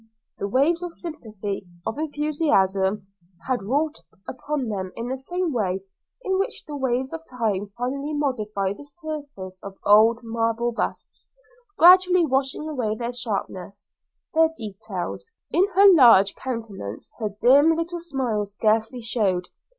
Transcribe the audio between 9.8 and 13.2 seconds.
old marble busts, gradually washing away their